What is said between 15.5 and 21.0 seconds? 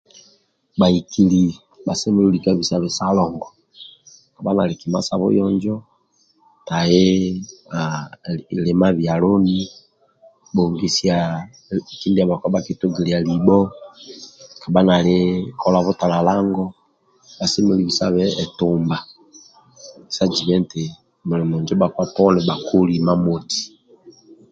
kolisa butalalango bhasemelelu bisabe etumba sa zibe eti